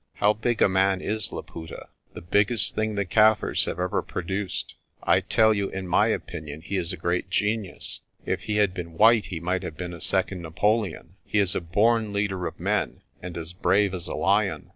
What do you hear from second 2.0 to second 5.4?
"The biggest thing the Kaffirs have ever produced. I